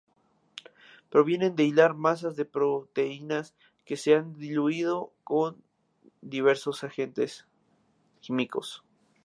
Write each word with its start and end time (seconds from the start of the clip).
Provienen 1.11 1.55
de 1.55 1.65
hilar 1.65 1.93
masas 1.93 2.35
de 2.35 2.43
proteínas 2.45 3.53
que 3.85 3.97
se 3.97 4.15
han 4.15 4.33
diluido 4.39 5.13
con 5.23 5.63
diversos 6.23 6.83
agentes 6.83 7.45
químicos. 8.19 8.83